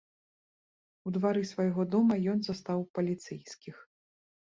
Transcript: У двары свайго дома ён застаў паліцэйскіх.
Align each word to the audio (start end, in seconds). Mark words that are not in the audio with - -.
У 1.09 1.13
двары 1.19 1.43
свайго 1.51 1.81
дома 1.97 2.19
ён 2.35 2.43
застаў 2.51 2.79
паліцэйскіх. 2.97 3.75